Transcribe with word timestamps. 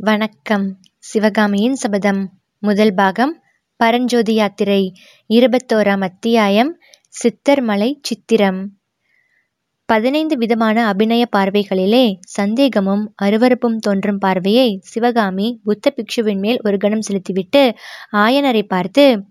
வணக்கம். 0.00 0.76
சிவகாமியின் 0.98 1.74
சபதம் 1.74 2.32
முதல் 2.58 2.94
பாகம் 2.94 3.42
பரஞ்சோதி 3.76 4.34
யாத்திரை 4.34 4.92
இருபத்தோராம் 5.28 6.00
அத்தியாயம் 6.00 6.78
சித்தர்மலை 7.14 7.98
சித்திரம். 8.02 8.70
பதினைந்து 9.84 10.36
விதமான 10.36 10.86
அபிநய 10.86 11.24
பார்வைகளிலே 11.36 12.16
சந்தேகமும் 12.20 13.14
அருவருப்பும் 13.22 13.76
தோன்றும் 13.76 14.18
பார்வையை 14.18 14.78
சிவகாமி 14.82 15.60
புத்த 15.64 15.94
பிக்ஷுவின் 15.96 16.38
மேல் 16.38 16.60
ஒரு 16.64 16.76
கணம் 16.76 17.02
செலுத்திவிட்டு 17.02 17.74
ஆயனரை 18.12 18.62
பார்த்து 18.62 19.24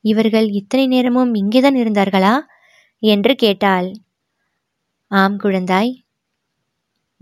இவர்கள் 0.00 0.48
இத்தனை 0.50 0.86
நேரமும் 0.86 1.34
இங்கேதான் 1.34 1.74
இருந்தார்களா? 1.74 2.40
என்று 2.98 3.34
கேட்டாள். 3.34 3.92
ஆம் 5.06 5.40
குழந்தாய். 5.40 5.94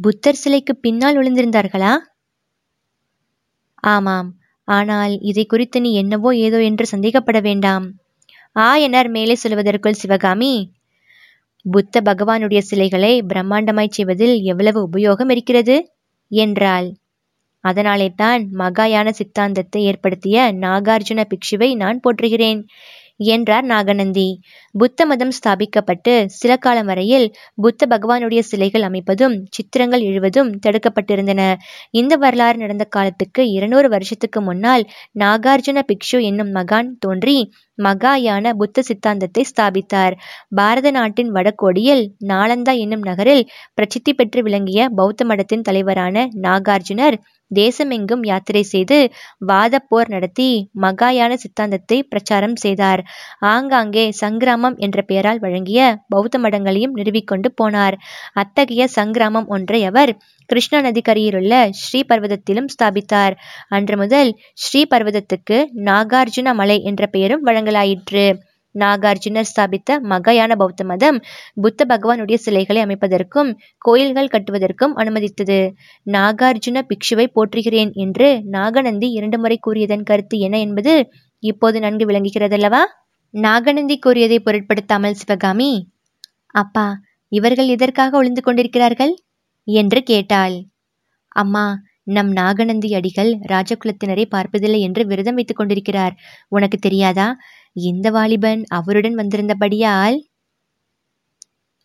புத்தர் 0.02 0.34
சிலைக்கு 0.34 0.76
பின்னால் 0.76 1.16
விழுந்திருந்தார்களா 1.16 1.96
ஆமாம். 3.88 4.28
ஆனால் 4.68 5.14
இதை 5.22 5.44
குறித்து 5.46 5.78
நீ 5.80 5.90
என்னவோ 5.94 6.30
ஏதோ 6.44 6.58
என்று 6.60 6.84
சந்தேகப்பட 6.86 7.38
வேண்டாம். 7.40 7.86
ஆயனர் 8.56 9.08
மேலே 9.08 9.34
சொல்வதற்குள் 9.36 10.00
சிவகாமி! 10.02 10.54
புத்த 11.64 12.00
பகவானுடைய 12.02 12.60
சிலைகளை 12.62 13.12
பிரம்மாண்டமாய் 13.30 13.94
செய்வதில் 13.94 14.36
எவ்வளவு 14.44 14.78
உபயோகம் 14.88 15.30
இருக்கிறது? 15.30 15.76
என்றாள். 16.30 16.88
அதனாலே 17.64 18.08
தான் 18.16 18.42
மகாயான 18.60 19.08
சித்தாந்தத்தை 19.12 19.80
ஏற்படுத்திய 19.84 20.36
நாகார்ஜுன 20.64 21.20
பிக்ஷுவை 21.30 21.68
நான் 21.74 22.02
போற்றுகிறேன். 22.04 22.60
என்றார் 23.16 23.64
நாகநந்தி. 23.64 24.26
புத்த 24.72 25.06
மதம் 25.06 25.32
ஸ்தாபிக்கப்பட்டு 25.38 26.24
சில 26.26 26.56
காலம் 26.56 26.86
வரையில் 26.86 27.26
புத்த 27.54 27.86
பகவானுடைய 27.86 28.38
சிலைகள் 28.40 28.82
அமைப்பதும் 28.82 29.44
சித்திரங்கள் 29.50 30.00
எழுவதும் 30.00 30.60
தடுக்கப்பட்டிருந்தன. 30.66 31.42
இந்த 31.90 32.16
வரலாறு 32.16 32.58
நடந்த 32.58 32.84
காலத்துக்கு 32.84 33.50
இருநூறு 33.50 33.88
வருஷத்துக்கு 33.88 34.40
முன்னால் 34.40 34.84
நாகார்ஜுன 35.18 35.82
பிக்ஷு 35.86 36.20
என்னும் 36.22 36.54
மகான் 36.54 36.90
தோன்றி 36.98 37.36
மகாயான 37.78 38.52
புத்த 38.52 38.82
சித்தாந்தத்தை 38.82 39.44
ஸ்தாபித்தார். 39.50 40.14
பாரத 40.54 40.90
நாட்டின் 40.90 41.30
வடகோடியில் 41.32 42.04
நாலந்தா 42.28 42.74
என்னும் 42.78 43.00
நகரில் 43.00 43.44
பிரசித்தி 43.74 44.14
பெற்று 44.14 44.42
விளங்கிய 44.42 44.88
பௌத்த 44.90 45.24
மடத்தின் 45.24 45.60
தலைவரான 45.60 46.26
நாகார்ஜுனர் 46.42 47.18
தேசமெங்கும் 47.50 48.22
யாத்திரை 48.22 48.62
செய்து 48.62 48.96
வாதப்போர் 49.46 50.08
நடத்தி 50.08 50.70
மகாயான 50.82 51.32
சித்தாந்தத்தை 51.34 52.02
பிரச்சாரம் 52.02 52.56
செய்தார். 52.56 53.00
ஆங்காங்கே 53.38 54.04
சங்கிராமம் 54.20 54.76
என்ற 54.76 55.02
பெயரால் 55.02 55.38
வழங்கிய 55.38 55.80
பௌத்த 56.08 56.38
மடங்களையும் 56.38 56.96
நிறுவிக்கொண்டு 56.96 57.50
போனார். 57.62 57.96
அத்தகைய 58.32 58.88
சங்கிராமம் 58.96 59.46
ஒன்றை 59.46 59.84
அவர் 59.84 60.12
கிருஷ்ணா 60.48 60.78
நதிக்கரையிலுள்ள 60.80 61.54
ஸ்ரீ 61.82 62.00
பர்வதத்திலும் 62.08 62.68
ஸ்தாபித்தார். 62.74 63.34
அன்று 63.68 63.96
முதல் 63.96 64.30
ஸ்ரீ 64.54 64.82
பர்வதத்துக்கு 64.90 65.58
நாகார்ஜுன 65.84 66.54
மலை 66.54 66.78
என்ற 66.82 67.06
பெயரும் 67.06 67.46
வழங்கலாயிற்று. 67.46 68.26
நாகார்ஜுனர் 68.74 69.48
ஸ்தாபித்த 69.50 69.98
மகையான 70.12 70.52
பௌத்த 70.56 70.84
மதம் 70.84 71.18
புத்த 71.54 71.84
பகவானுடைய 71.88 72.34
சிலைகளை 72.34 72.80
அமைப்பதற்கும் 72.84 73.50
கோயில்கள் 73.78 74.30
கட்டுவதற்கும் 74.32 74.94
அனுமதித்தது. 74.96 75.58
நாகார்ஜுன 76.06 76.82
பிக்ஷுவை 76.90 77.26
போற்றுகிறேன் 77.36 77.92
என்று 78.04 78.28
நாகநந்தி 78.56 79.10
இரண்டு 79.10 79.38
முறை 79.38 79.58
கூறியதன் 79.58 80.02
கருத்து 80.02 80.38
என்ன 80.38 80.58
என்பது 80.58 80.94
இப்போது 81.42 81.78
நன்கு 81.80 82.04
விளங்குகிறதல்லவா? 82.10 82.82
நாகநந்தி 83.34 83.98
கூறியதை 83.98 84.38
பொருட்படுத்தாமல் 84.38 85.18
சிவகாமி 85.20 85.70
அப்பா 86.54 86.86
இவர்கள் 87.32 87.66
எதற்காக 87.66 88.16
ஒளிந்து 88.16 88.42
கொண்டிருக்கிறார்கள்? 88.42 89.12
என்று 89.66 90.02
கேட்டாள். 90.02 90.56
அம்மா 91.28 91.64
நம் 92.02 92.30
நாகநந்தி 92.32 92.94
அடிகள் 92.94 93.30
ராஜகுலத்தினரை 93.48 94.24
பார்ப்பதில்லை 94.24 94.80
என்று 94.80 95.06
விரதம் 95.06 95.34
வைத்துக் 95.34 95.56
கொண்டிருக்கிறார். 95.56 96.14
உனக்கு 96.48 96.78
தெரியாதா? 96.78 97.28
இந்த 97.72 98.10
வாலிபன் 98.10 98.62
அவருடன் 98.68 99.14
வந்திருந்தபடியால்? 99.14 100.18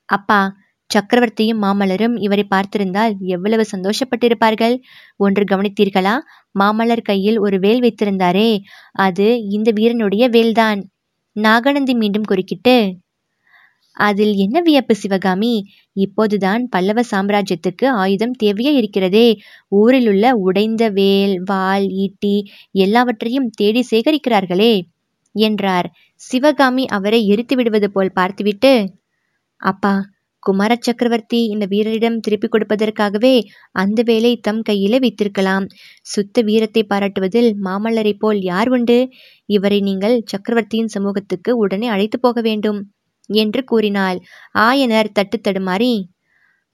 அப்பா 0.09 0.41
சக்கரவர்த்தியும் 0.89 1.61
மாமல்லரும் 1.61 2.15
இவரை 2.19 2.45
பார்த்திருந்தால் 2.49 3.13
எவ்வளவு 3.19 3.65
சந்தோஷப்பட்டிருப்பார்கள்? 3.71 4.75
ஒன்று 5.15 5.43
கவனித்தீர்களா? 5.43 6.15
மாமல்லர் 6.59 7.01
கையில் 7.01 7.37
ஒரு 7.39 7.59
வேல் 7.59 7.81
வைத்திருந்தாரே. 7.81 8.49
அது 8.91 9.27
இந்த 9.49 9.71
வீரனுடைய 9.71 10.29
வேல்தான். 10.29 10.81
நாகநந்தி 11.35 11.93
மீண்டும் 11.93 12.23
குறுக்கிட்டு 12.23 12.75
அதில் 13.99 14.33
என்ன 14.35 14.57
வியப்பு 14.61 14.93
சிவகாமி? 14.95 15.53
இப்போதுதான் 15.95 16.63
பல்லவ 16.69 16.99
சாம்ராஜ்யத்துக்கு 17.11 17.85
ஆயுதம் 18.01 18.35
தேவையே 18.35 18.71
இருக்கிறதே. 18.73 19.27
ஊரிலுள்ள 19.71 20.25
உடைந்த 20.45 20.83
வேல் 20.89 21.35
வாள் 21.43 21.87
ஈட்டி 22.03 22.35
எல்லாவற்றையும் 22.77 23.49
தேடி 23.55 23.83
சேகரிக்கிறார்களே 23.91 24.73
என்றார். 25.35 25.87
சிவகாமி 26.21 26.85
அவரை 26.89 27.19
எரித்து 27.27 27.55
விடுவது 27.55 27.89
போல் 27.91 28.15
பார்த்துவிட்டு 28.15 28.73
அப்பா 29.61 29.93
குமார 30.43 30.73
சக்கரவர்த்தி 30.79 31.39
இந்த 31.45 31.65
வீரரிடம் 31.69 32.17
திருப்பி 32.19 32.47
கொடுப்பதற்காகவே 32.47 33.33
அந்த 33.71 33.99
வேலை 34.03 34.31
தம் 34.39 34.61
கையில 34.69 34.99
வைத்திருக்கலாம். 34.99 35.65
சுத்த 36.05 36.41
வீரத்தை 36.41 36.83
பாராட்டுவதில் 36.83 37.49
மாமல்லரை 37.65 38.13
போல் 38.17 38.39
யார் 38.41 38.69
உண்டு? 38.69 38.97
இவரை 39.49 39.79
நீங்கள் 39.81 40.15
சக்கரவர்த்தியின் 40.25 40.93
சமூகத்துக்கு 40.95 41.53
உடனே 41.57 41.87
அழைத்து 41.87 42.19
போக 42.19 42.41
வேண்டும். 42.41 42.79
என்று 43.33 43.63
கூறினாள். 43.63 44.19
ஆயனர் 44.59 45.11
தட்டு 45.11 45.39
தடுமாறி 45.41 45.93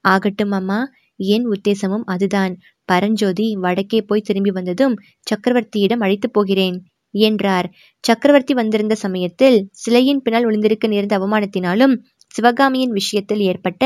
ஆகட்டும் 0.04 0.50
அம்மா 0.50 0.80
என் 1.16 1.46
உத்தேசமும் 1.48 2.04
அதுதான். 2.04 2.58
பரஞ்சோதி 2.84 3.56
வடக்கே 3.56 4.00
போய் 4.02 4.20
திரும்பி 4.20 4.50
வந்ததும் 4.50 4.94
சக்கரவர்த்தியிடம் 5.26 6.00
அழைத்துப் 6.00 6.32
போகிறேன் 6.32 6.76
என்றார். 7.10 7.68
சக்கரவர்த்தி 8.00 8.54
வந்திருந்த 8.54 8.94
சமயத்தில் 8.94 9.68
சிலையின் 9.72 10.22
பின்னால் 10.22 10.46
ஒளிந்திருக்க 10.46 10.86
நேர்ந்த 10.88 11.18
அவமானத்தினாலும் 11.18 11.94
சிவகாமியின் 12.36 12.92
விஷயத்தில் 12.92 13.42
ஏற்பட்ட 13.46 13.82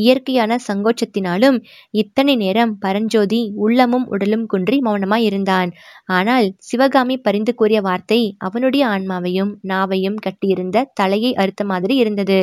இயற்கையான 0.00 0.58
சங்கோச்சத்தினாலும் 0.68 1.58
இத்தனை 1.94 2.34
நேரம் 2.36 2.72
பரஞ்சோதி 2.78 3.40
உள்ளமும் 3.64 4.06
உடலும் 4.08 4.46
குன்றி 4.46 4.78
மௌனமாய் 4.86 5.26
இருந்தான் 5.28 5.70
ஆனால் 6.10 6.48
சிவகாமி 6.68 7.16
பரிந்து 7.18 7.54
கூறிய 7.54 7.80
வார்த்தை 7.80 8.20
அவனுடைய 8.38 8.84
ஆன்மாவையும் 8.88 9.52
நாவையும் 9.68 10.18
கட்டியிருந்த 10.20 10.86
தலையை 10.94 11.32
அறுத்த 11.34 11.64
மாதிரி 11.64 11.96
இருந்தது. 11.96 12.40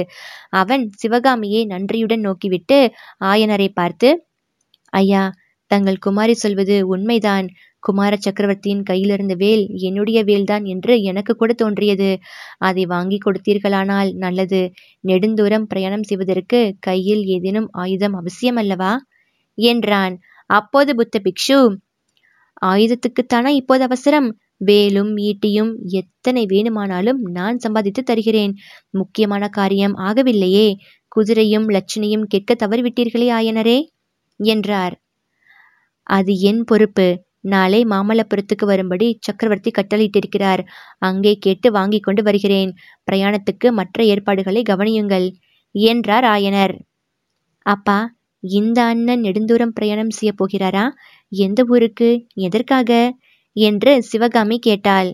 அவன் 0.54 0.84
சிவகாமியை 0.96 1.62
நன்றியுடன் 1.66 2.26
நோக்கிவிட்டு 2.28 2.80
ஆயனரை 3.26 3.70
பார்த்து 3.74 4.10
ஐயா 4.94 5.24
தங்கள் 5.72 6.04
குமாரி 6.06 6.34
சொல்வது 6.36 6.76
உண்மைதான். 6.88 7.48
குமார 7.85 8.13
சக்கரவர்த்தியின் 8.19 8.84
கையிலிருந்த 8.84 9.35
வேல் 9.35 9.63
என்னுடைய 9.79 10.23
வேல்தான் 10.23 10.63
என்று 10.66 11.01
எனக்கு 11.01 11.35
கூட 11.35 11.53
தோன்றியது. 11.53 12.09
அதை 12.57 12.85
வாங்கி 12.85 13.18
கொடுத்தீர்களானால் 13.18 14.12
நல்லது. 14.16 14.62
நெடுந்தூரம் 15.07 15.68
பிரயாணம் 15.68 16.03
செய்வதற்கு 16.03 16.75
கையில் 16.79 17.24
ஏதேனும் 17.25 17.69
ஆயுதம் 17.72 18.13
அவசியம் 18.13 18.56
அல்லவா 18.56 18.94
என்றான். 19.57 20.16
அப்போது 20.50 20.95
புத்த 20.95 21.19
பிக்ஷு 21.19 21.59
ஆயுதத்துக்குத்தானா 22.66 23.51
இப்போது 23.51 23.84
அவசரம்? 23.84 24.29
வேலும் 24.57 25.09
ஈட்டியும் 25.18 25.72
எத்தனை 25.94 26.45
வேணுமானாலும் 26.45 27.19
நான் 27.29 27.57
சம்பாதித்து 27.57 28.01
தருகிறேன். 28.03 28.53
முக்கியமான 28.90 29.47
காரியம் 29.50 29.95
ஆகவில்லையே. 29.97 30.68
குதிரையும் 31.16 31.68
லட்சணையும் 31.69 32.24
கேட்க 32.24 32.53
தவறிவிட்டீர்களே 32.53 33.28
ஆயனரே 33.31 33.78
என்றார். 34.40 34.95
அது 36.07 36.31
என் 36.40 36.63
பொறுப்பு. 36.63 37.07
நாளை 37.45 37.79
மாமல்லபுரத்துக்கு 37.83 38.66
வரும்படி 38.66 39.07
சக்கரவர்த்தி 39.22 39.72
கட்டளையிட்டிருக்கிறார். 39.72 40.61
அங்கே 41.00 41.33
கேட்டு 41.39 41.72
வாங்கி 41.72 42.00
கொண்டு 42.00 42.23
வருகிறேன். 42.23 42.72
பிரயாணத்துக்கு 43.07 43.69
மற்ற 43.72 44.03
ஏற்பாடுகளை 44.03 44.61
கவனியுங்கள். 44.69 45.28
என்றார் 45.75 46.23
ஆயனர். 46.25 46.75
அப்பா 47.66 47.97
இந்த 48.44 48.79
அண்ணன் 48.83 49.22
நெடுந்தூரம் 49.22 49.73
பிரயாணம் 49.73 50.09
செய்ய 50.09 50.31
போகிறாரா? 50.35 50.85
எந்த 51.31 51.59
ஊருக்கு? 51.67 52.09
எதற்காக? 52.39 52.92
என்று 53.56 54.03
சிவகாமி 54.03 54.57
கேட்டாள். 54.59 55.09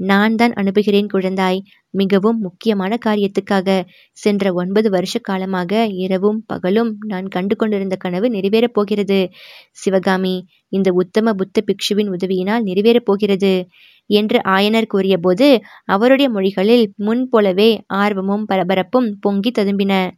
நான் 0.00 0.34
தான் 0.34 0.52
அனுப்புகிறேன் 0.52 1.10
குழந்தாய். 1.12 1.58
மிகவும் 1.90 2.38
முக்கியமான 2.38 2.98
காரியத்துக்காக. 3.06 3.84
சென்ற 4.12 4.52
ஒன்பது 4.52 4.90
வருஷ 4.90 5.18
காலமாக 5.18 5.86
இரவும் 5.86 6.44
பகலும் 6.46 6.96
நான் 7.06 7.28
கண்டு 7.28 7.56
கொண்டிருந்த 7.56 7.96
கனவு 7.96 8.28
நிறைவேறப் 8.28 8.74
போகிறது. 8.74 9.28
சிவகாமி 9.70 10.46
இந்த 10.68 10.92
உத்தம 10.92 11.32
புத்த 11.32 11.62
பிக்ஷுவின் 11.66 12.10
உதவியினால் 12.10 12.62
நிறைவேறப் 12.62 13.04
போகிறது 13.04 13.66
என்று 14.06 14.38
ஆயனர் 14.44 14.86
கூறியபோது 14.86 15.60
அவருடைய 15.84 16.30
மொழிகளில் 16.30 16.92
முன் 16.96 17.28
போலவே 17.28 17.82
ஆர்வமும் 17.86 18.46
பரபரப்பும் 18.52 19.10
பொங்கி 19.20 19.50
ததும்பின. 19.50 20.10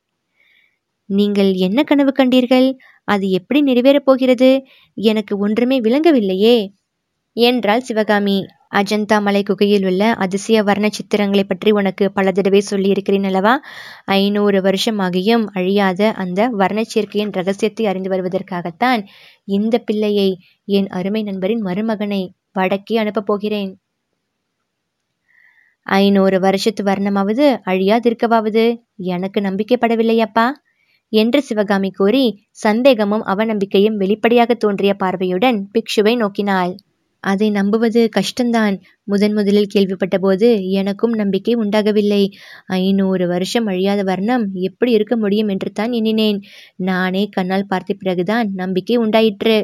நீங்கள் 1.09 1.53
என்ன 1.53 1.83
கனவு 1.83 2.13
கண்டீர்கள்? 2.17 2.77
அது 3.05 3.31
எப்படி 3.31 3.63
நிறைவேறப் 3.63 4.05
போகிறது? 4.05 4.63
எனக்கு 4.95 5.39
ஒன்றுமே 5.39 5.81
விளங்கவில்லையே. 5.81 6.57
என்றாள் 7.37 7.81
சிவகாமி. 7.81 8.47
அஜந்தா 8.73 9.17
மலை 9.23 9.41
குகையில் 9.43 9.85
உள்ள 9.85 10.03
அதிசய 10.15 10.59
வர்ண 10.63 10.87
சித்திரங்களை 10.89 11.43
பற்றி 11.43 11.71
உனக்கு 11.71 12.05
பல 12.13 12.33
தடவை 12.33 12.61
சொல்லியிருக்கிறேன் 12.61 13.25
அல்லவா? 13.25 13.53
ஐநூறு 14.15 14.59
வருஷமாகியும் 14.61 15.45
அழியாத 15.53 16.11
அந்த 16.13 16.49
வர்ணச்சேர்க்கையின் 16.51 17.33
ரகசியத்தை 17.33 17.87
அறிந்து 17.87 18.11
வருவதற்காகத்தான் 18.11 19.03
இந்த 19.49 19.79
பிள்ளையை 19.79 20.29
என் 20.69 20.89
அருமை 20.89 21.23
நண்பரின் 21.23 21.65
மருமகனை 21.65 22.23
வடக்கே 22.53 22.97
அனுப்பப் 22.97 23.27
போகிறேன். 23.27 23.71
ஐநூறு 25.87 26.39
வருஷத்து 26.41 26.83
வர்ணமாவது 26.85 27.47
அழியாதிருக்கவாவது 27.65 28.65
எனக்கு 29.09 29.41
நம்பிக்கைப்படவில்லையப்பா 29.41 30.47
என்று 31.13 31.43
சிவகாமி 31.43 31.91
கூறி 31.91 32.25
சந்தேகமும் 32.65 33.27
அவநம்பிக்கையும் 33.27 33.97
வெளிப்படையாக 33.97 34.55
தோன்றிய 34.55 34.95
பார்வையுடன் 34.95 35.59
பிக்ஷுவை 35.75 36.15
நோக்கினாள். 36.17 36.73
அதை 37.25 37.51
நம்புவது 37.51 38.09
கஷ்டந்தான் 38.17 38.77
முதன் 39.05 39.33
முதலில் 39.33 39.67
கேள்விப்பட்ட 39.67 40.19
போது 40.19 40.71
எனக்கும் 40.71 41.13
நம்பிக்கை 41.13 41.55
உண்டாகவில்லை. 41.55 42.23
ஐநூறு 42.67 43.27
வருஷம் 43.27 43.67
அழியாத 43.67 44.03
வர்ணம் 44.03 44.45
எப்படி 44.61 44.93
இருக்க 44.93 45.17
முடியும் 45.17 45.49
என்று 45.49 45.71
தான் 45.73 45.93
எண்ணினேன். 45.93 46.41
நானே 46.77 47.29
கண்ணால் 47.29 47.67
பார்த்த 47.67 47.95
பிறகுதான் 47.95 48.51
நம்பிக்கை 48.55 48.97
உண்டாயிற்று 48.97 49.59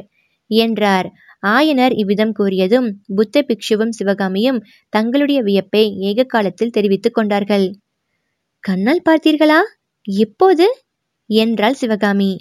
என்றார். 0.50 1.08
ஆயனர் 1.46 1.94
இவ்விதம் 1.94 2.34
கூறியதும் 2.38 2.88
புத்த 3.16 3.44
பிக்ஷுவும் 3.48 3.88
சிவகாமியும் 3.88 4.62
தங்களுடைய 4.88 5.42
வியப்பை 5.42 5.94
ஏக 6.00 6.24
காலத்தில் 6.24 6.70
தெரிவித்துக் 6.70 7.14
கொண்டார்கள். 7.14 7.66
கண்ணால் 8.64 9.06
பார்த்தீர்களா? 9.08 9.60
எப்போது? 10.06 10.66
என்றாள் 11.30 11.74
சிவகாமி. 11.74 12.32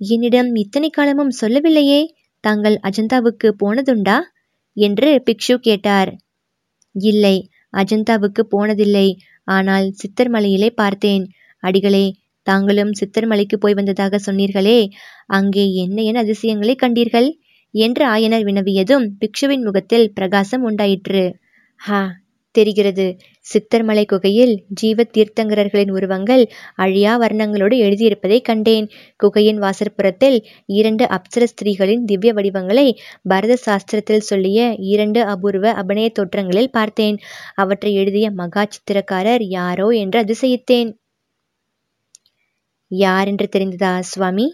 என்னிடம் 0.00 0.54
இத்தனை 0.54 0.90
காலமும் 0.90 1.30
சொல்லவில்லையே. 1.30 2.00
தாங்கள் 2.46 2.76
அஜந்தாவுக்கு 2.82 3.48
போனதுண்டா? 3.62 4.16
என்று 4.76 5.08
பிக்ஷு 5.26 5.54
கேட்டார். 5.60 6.10
இல்லை 6.94 7.36
அஜந்தாவுக்கு 7.72 8.42
போனதில்லை. 8.54 9.08
ஆனால் 9.48 9.86
சித்தர் 9.92 10.30
மலையிலே 10.30 10.70
பார்த்தேன். 10.74 11.24
அடிகளே 11.62 12.06
தாங்களும் 12.46 12.92
சித்தர் 12.92 13.26
மலைக்கு 13.26 13.56
போய் 13.58 13.74
வந்ததாக 13.74 14.18
சொன்னீர்களே. 14.26 14.78
அங்கே 15.30 15.64
என்ன 15.74 16.02
என் 16.02 16.20
அதிசயங்களை 16.22 16.74
கண்டீர்கள்? 16.82 17.28
என்று 17.74 18.02
ஆயனர் 18.06 18.44
வினவியதும் 18.48 19.06
பிக்ஷுவின் 19.20 19.64
முகத்தில் 19.64 20.06
பிரகாசம் 20.12 20.62
உண்டாயிற்று. 20.62 21.24
ஹா 21.80 22.00
தெரிகிறது. 22.58 23.06
சித்தர்மலை 23.46 24.04
குகையில் 24.06 24.54
ஜீவ 24.80 25.04
தீர்த்தங்கரர்களின் 25.14 25.92
உருவங்கள் 25.96 26.42
அழியா 26.76 27.12
வர்ணங்களோடு 27.20 27.76
எழுதியிருப்பதை 27.86 28.38
கண்டேன். 28.40 28.86
குகையின் 29.16 29.60
வாசற்புறத்தில் 29.60 30.38
இரண்டு 30.78 31.04
அப்சர 31.16 31.46
ஸ்திரீகளின் 31.52 32.04
திவ்ய 32.04 32.32
வடிவங்களை 32.32 32.86
பரத 33.22 33.56
சாஸ்திரத்தில் 33.66 34.26
சொல்லிய 34.30 34.60
இரண்டு 34.92 35.22
அபூர்வ 35.24 35.74
அபிநய 35.82 36.10
தோற்றங்களில் 36.18 36.74
பார்த்தேன். 36.78 37.18
அவற்றை 37.54 37.92
எழுதிய 37.94 38.28
மகா 38.40 38.64
சித்திரக்காரர் 38.66 39.44
யாரோ 39.50 39.88
என்று 40.02 40.20
அதிசயித்தேன். 40.22 40.92
யார் 42.90 43.28
என்று 43.28 43.46
தெரிந்ததா 43.56 43.92
சுவாமி? 44.10 44.46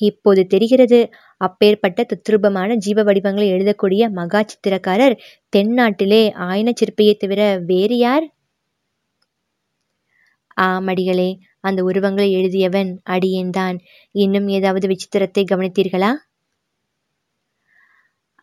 இப்போது 0.00 0.46
தெரிகிறது 0.46 1.10
அப்பேற்பட்ட 1.36 2.06
தத்ரூபமான 2.12 2.76
ஜீவ 2.76 3.02
வடிவங்களை 3.02 3.52
எழுதக்கூடிய 3.52 4.10
மகா 4.10 4.44
சித்திரக்காரர் 4.44 5.18
தென்னாட்டிலே 5.56 6.22
ஆயன 6.32 6.72
சிற்பியை 6.72 7.14
தவிர 7.16 7.58
வேறு 7.66 7.98
யார்? 7.98 8.26
ஆமடிகளே 10.56 11.30
அந்த 11.60 11.82
உருவங்களை 11.84 12.28
எழுதியவன் 12.32 12.90
அடியேன்தான் 13.04 13.76
இன்னும் 14.14 14.48
ஏதாவது 14.48 14.88
விசித்திரத்தை 14.88 15.44
கவனித்தீர்களா? 15.44 16.10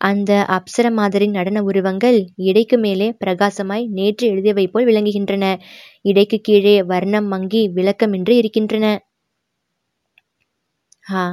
அந்த 0.02 0.46
அப்சர 0.50 0.92
மாதரின் 0.92 1.30
நடன 1.30 1.64
உருவங்கள் 1.64 2.18
இடைக்கு 2.36 2.78
மேலே 2.78 3.16
பிரகாசமாய் 3.26 3.86
நேற்று 3.88 4.28
எழுதியவை 4.28 4.68
போல் 4.68 4.86
விளங்குகின்றன. 4.86 5.46
இடைக்கு 6.02 6.40
கீழே 6.42 6.84
வர்ணம் 6.84 7.26
மங்கி 7.26 7.72
விளக்கமின்றி 7.76 8.36
இருக்கின்றன. 8.38 8.86
ஹா 11.06 11.24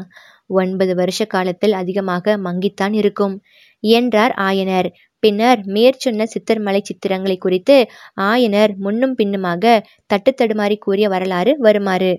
ஒன்பது 0.50 0.92
வருஷ 0.94 1.24
காலத்தில் 1.24 1.72
அதிகமாக 1.72 2.36
மங்கித்தான் 2.38 2.92
இருக்கும். 2.92 3.34
என்றார் 3.82 4.34
ஆயனர். 4.38 4.88
பின்னர் 5.22 5.60
மேற்சொன்ன 5.66 6.26
சித்தர்மலை 6.34 6.80
சித்திரங்களை 6.82 7.36
குறித்து 7.38 7.76
ஆயனர் 8.22 8.72
முன்னும் 8.76 9.14
பின்னுமாக 9.14 9.64
தட்டு 10.06 10.32
தடுமாறி 10.34 10.76
கூறிய 10.78 11.08
வரலாறு 11.08 11.52
வருமாறு. 11.58 12.12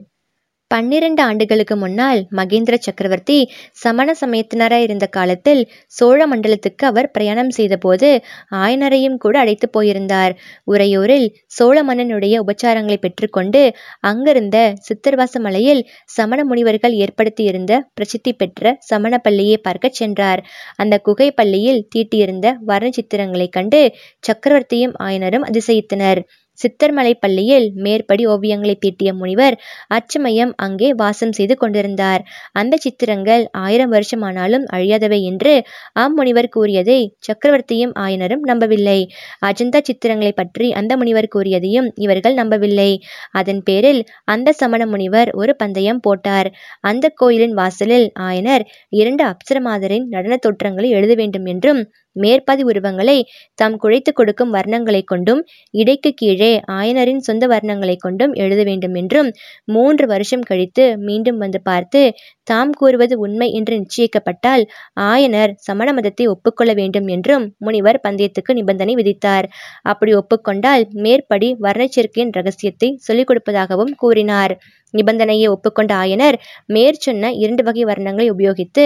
பன்னிரண்டு 0.71 1.21
ஆண்டுகளுக்கு 1.23 1.75
முன்னால் 1.75 2.19
மகேந்திர 2.31 2.75
சக்கரவர்த்தி 2.77 3.38
சமண 3.71 4.13
சமயத்தினராய் 4.25 4.81
இருந்த 4.81 5.06
காலத்தில் 5.07 5.62
சோழ 5.88 6.19
மண்டலத்துக்கு 6.27 6.85
அவர் 6.85 7.12
பிரயாணம் 7.12 7.50
செய்தபோது 7.50 8.09
ஆயனரையும் 8.56 9.18
கூட 9.18 9.35
அழைத்து 9.39 9.69
போயிருந்தார். 9.69 10.33
உறையூரில் 10.71 11.27
சோழ 11.47 11.83
மன்னனுடைய 11.83 12.38
உபச்சாரங்களை 12.41 12.97
பெற்றுக்கொண்டு 12.97 13.62
அங்கிருந்த 14.00 14.57
சித்தர்வாச 14.88 15.39
மலையில் 15.39 15.81
சமண 16.06 16.39
முனிவர்கள் 16.45 16.95
ஏற்படுத்தியிருந்த 16.95 17.73
பிரசித்தி 17.94 18.33
பெற்ற 18.33 18.75
சமண 18.79 19.18
பள்ளியை 19.18 19.57
பார்க்க 19.57 19.89
சென்றார். 19.91 20.44
அந்த 20.75 20.97
குகை 21.00 21.31
பள்ளியில் 21.31 21.88
தீட்டியிருந்த 21.95 22.47
வர்ண 22.65 22.89
சித்திரங்களைக் 22.91 23.51
கண்டு 23.51 23.81
சக்கரவர்த்தியும் 24.23 24.95
ஆயனரும் 25.00 25.47
அதிசயித்தனர். 25.50 26.21
சித்தர்மலை 26.59 27.13
பள்ளியில் 27.15 27.68
மேற்படி 27.83 28.24
ஓவியங்களை 28.27 28.75
தீட்டிய 28.80 29.09
முனிவர் 29.13 29.56
அச்சமயம் 29.88 30.51
அங்கே 30.57 30.89
வாசம் 30.94 31.31
செய்து 31.31 31.56
கொண்டிருந்தார். 31.57 32.21
அந்த 32.51 32.77
சித்திரங்கள் 32.77 33.44
ஆயிரம் 33.62 33.92
வருஷமானாலும் 33.92 34.65
அழியாதவை 34.74 35.19
என்று 35.21 35.53
அம்முனிவர் 35.95 36.50
கூறியதை 36.50 37.00
சக்கரவர்த்தியும் 37.27 37.94
ஆயனரும் 38.00 38.44
நம்பவில்லை. 38.44 39.00
அஜந்தா 39.42 39.81
சித்திரங்களை 39.81 40.33
பற்றி 40.33 40.69
அந்த 40.71 40.92
முனிவர் 40.98 41.31
கூறியதையும் 41.36 41.89
இவர்கள் 41.95 42.33
நம்பவில்லை. 42.33 42.92
அதன் 43.31 43.63
பேரில் 43.63 44.01
அந்த 44.25 44.50
சமண 44.54 44.81
முனிவர் 44.86 45.31
ஒரு 45.33 45.56
பந்தயம் 45.56 46.00
போட்டார். 46.00 46.50
அந்த 46.81 47.06
கோயிலின் 47.15 47.54
வாசலில் 47.54 48.07
ஆயனர் 48.21 48.65
இரண்டு 48.94 49.24
அப்சரமாதரின் 49.25 50.07
நடன 50.07 50.38
தோற்றங்களை 50.38 50.89
எழுத 50.89 51.13
வேண்டும் 51.13 51.45
என்றும் 51.45 51.81
மேற்பதி 52.16 52.63
உருவங்களை 52.63 53.18
தாம் 53.56 53.78
குழைத்து 53.84 54.12
கொடுக்கும் 54.13 54.54
வர்ணங்களை 54.54 55.02
கொண்டும் 55.04 55.42
இடைக்கு 55.74 56.12
கீழே 56.13 56.52
ஆயனரின் 56.72 57.22
சொந்த 57.22 57.48
வர்ணங்களை 57.48 57.96
கொண்டும் 57.98 58.34
எழுத 58.36 58.62
வேண்டும் 58.63 58.96
என்றும் 58.96 59.30
மூன்று 59.66 60.08
வருஷம் 60.08 60.42
கழித்து 60.42 60.86
மீண்டும் 61.02 61.38
வந்து 61.38 61.62
பார்த்து 61.62 62.02
தாம் 62.51 62.74
கூறுவது 62.74 63.15
உண்மை 63.25 63.48
என்று 63.59 63.75
நிச்சயிக்கப்பட்டால் 63.77 64.63
ஆயனர் 65.07 65.53
சமண 65.68 65.88
மதத்தை 65.94 66.25
ஒப்புக்கொள்ள 66.27 66.71
வேண்டும் 66.74 67.07
என்றும் 67.07 67.45
முனிவர் 67.57 68.01
பந்தயத்துக்கு 68.03 68.51
நிபந்தனை 68.59 68.95
விதித்தார். 68.95 69.48
அப்படி 69.83 70.13
ஒப்புக்கொண்டால் 70.15 70.86
மேற்படி 71.06 71.50
வர்ணச்சேர்க்கையின் 71.65 72.36
ரகசியத்தை 72.39 72.92
சொல்லிக் 73.00 73.30
கொடுப்பதாகவும் 73.30 73.95
கூறினார். 73.95 74.53
நிபந்தனையை 74.94 75.48
ஒப்புக்கொண்ட 75.48 75.92
ஆயனர் 75.95 76.38
மேற்சொன்ன 76.74 77.30
இரண்டு 77.42 77.63
வகை 77.63 77.83
வர்ணங்களை 77.86 78.25
உபயோகித்து 78.33 78.83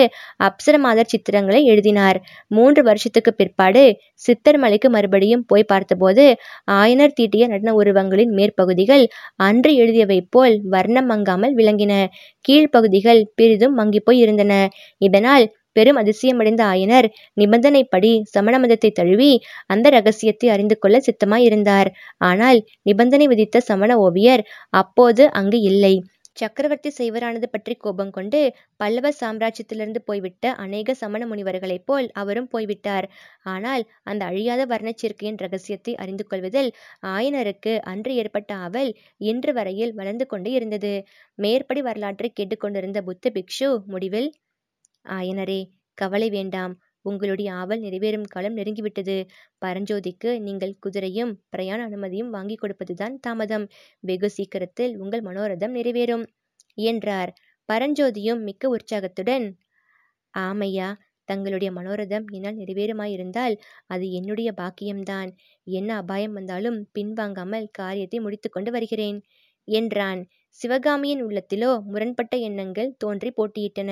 அப்சரமாதர் 0.47 1.09
சித்திரங்களை 1.13 1.61
எழுதினார். 1.63 2.17
மூன்று 2.47 2.81
வருஷத்துக்கு 2.83 3.31
பிற்பாடு 3.33 3.83
சித்தர் 4.25 4.59
மலைக்கு 4.63 4.89
மறுபடியும் 4.89 5.45
போய் 5.47 5.69
பார்த்தபோது 5.71 6.25
ஆயனர் 6.75 7.15
தீட்டிய 7.17 7.45
நடன 7.47 7.73
உருவங்களின் 7.81 8.33
மேற்பகுதிகள் 8.39 9.05
அன்று 9.47 9.71
எழுதியவை 9.81 10.19
போல் 10.29 10.55
வர்ணம் 10.67 11.09
மங்காமல் 11.11 11.55
விளங்கின. 11.55 11.93
கீழ்ப்பகுதிகள் 12.45 13.21
மங்கி 13.55 13.77
மங்கிப்போய் 13.79 14.19
இருந்தன 14.19 14.53
இதனால் 14.97 15.45
பெரும் 15.73 15.97
அதிசயமடைந்த 15.97 16.61
ஆயனர் 16.65 17.07
நிபந்தனைப்படி 17.35 18.11
சமண 18.25 18.55
மதத்தை 18.59 18.89
தழுவி 18.91 19.31
அந்த 19.65 19.89
ரகசியத்தை 19.89 20.49
அறிந்து 20.49 20.75
கொள்ள 20.77 20.97
சித்தமாயிருந்தார். 20.99 21.89
ஆனால் 22.17 22.59
நிபந்தனை 22.81 23.27
விதித்த 23.27 23.61
சமண 23.61 23.91
ஓவியர் 23.97 24.43
அப்போது 24.69 25.31
அங்கு 25.31 25.59
இல்லை. 25.61 25.93
சக்கரவர்த்தி 26.35 26.89
செய்வரானது 26.91 27.47
பற்றி 27.47 27.73
கோபம் 27.77 28.11
கொண்டு 28.11 28.39
பல்லவ 28.79 29.11
சாம்ராஜ்யத்திலிருந்து 29.19 30.01
போய்விட்ட 30.05 30.53
அநேக 30.57 30.95
சமண 30.95 31.21
முனிவர்களைப் 31.27 31.85
போல் 31.85 32.07
அவரும் 32.13 32.49
போய்விட்டார். 32.49 33.07
ஆனால் 33.45 33.83
அந்த 34.03 34.21
அழியாத 34.25 34.61
வர்ணச்சேர்க்கையின் 34.65 35.39
ரகசியத்தை 35.39 35.95
அறிந்து 35.97 36.25
கொள்வதில் 36.25 36.69
ஆயனருக்கு 37.13 37.73
அன்று 37.85 38.13
ஏற்பட்ட 38.15 38.51
ஆவல் 38.65 38.91
இன்று 39.23 39.53
வரையில் 39.53 39.93
வளர்ந்து 39.93 40.27
கொண்டு 40.27 40.51
இருந்தது. 40.51 40.93
மேற்படி 41.37 41.83
வரலாற்றை 41.83 42.31
கேட்டுக்கொண்டிருந்த 42.31 43.01
புத்த 43.03 43.31
பிக்ஷு 43.37 43.71
முடிவில் 43.87 44.29
ஆயனரே 45.15 45.61
கவலை 45.97 46.29
வேண்டாம். 46.31 46.75
உங்களுடைய 47.05 47.49
ஆவல் 47.53 47.81
நிறைவேறும் 47.81 48.27
காலம் 48.27 48.57
நெருங்கிவிட்டது. 48.57 49.17
பரஞ்சோதிக்கு 49.61 50.31
நீங்கள் 50.39 50.77
குதிரையும் 50.85 51.33
பிரயாண 51.49 51.79
அனுமதியும் 51.85 52.29
வாங்கி 52.29 52.57
கொடுப்பதுதான் 52.61 53.15
தாமதம். 53.19 53.65
வெகு 54.03 54.29
சீக்கிரத்தில் 54.29 54.95
உங்கள் 54.97 55.25
மனோரதம் 55.25 55.75
நிறைவேறும் 55.75 56.25
என்றார். 56.77 57.33
பரஞ்சோதியும் 57.69 58.41
மிக்க 58.43 58.69
உற்சாகத்துடன் 58.69 59.45
ஆமையா 60.33 60.89
தங்களுடைய 61.27 61.69
மனோரதம் 61.71 62.25
என்னால் 62.29 62.59
நிறைவேறுமாயிருந்தால் 62.59 63.55
அது 63.87 64.05
என்னுடைய 64.11 64.49
பாக்கியம்தான். 64.57 65.29
என்ன 65.67 65.89
அபாயம் 65.95 66.33
வந்தாலும் 66.33 66.77
பின்வாங்காமல் 66.95 67.67
காரியத்தை 67.71 68.19
முடித்துக்கொண்டு 68.19 68.71
வருகிறேன் 68.71 69.19
என்றான். 69.67 70.21
சிவகாமியின் 70.55 71.21
உள்ளத்திலோ 71.25 71.69
முரண்பட்ட 71.87 72.35
எண்ணங்கள் 72.45 72.89
தோன்றி 72.97 73.29
போட்டியிட்டன 73.31 73.91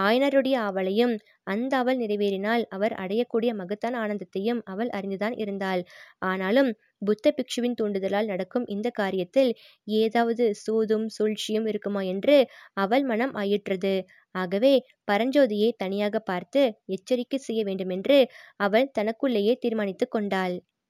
ஆயனருடைய 0.00 0.56
ஆவலையும் 0.62 1.14
அந்த 1.46 1.72
அவள் 1.76 1.98
நிறைவேறினால் 1.98 2.62
அவர் 2.70 2.94
அடையக்கூடிய 3.02 3.50
மகத்தான 3.54 3.98
ஆனந்தத்தையும் 4.02 4.60
அவள் 4.64 4.90
அறிந்துதான் 4.90 5.36
இருந்தாள் 5.38 5.82
ஆனாலும் 6.22 6.70
புத்த 7.02 7.32
பிக்ஷுவின் 7.32 7.76
தூண்டுதலால் 7.76 8.30
நடக்கும் 8.32 8.66
இந்த 8.68 8.88
காரியத்தில் 8.98 9.50
ஏதாவது 9.98 10.46
சூதும் 10.62 11.06
சூழ்ச்சியும் 11.16 11.66
இருக்குமா 11.66 12.02
என்று 12.06 12.36
அவள் 12.76 13.04
மனம் 13.04 13.34
ஆயிற்றது. 13.36 13.94
ஆகவே 14.34 14.72
பரஞ்சோதியை 15.08 15.70
தனியாக 15.76 16.16
பார்த்து 16.24 16.62
எச்சரிக்கை 16.88 17.40
செய்ய 17.40 17.62
வேண்டுமென்று 17.64 18.18
அவள் 18.58 18.92
தனக்குள்ளேயே 18.92 19.54
தீர்மானித்துக் 19.60 20.14
கொண்டாள். 20.14 20.56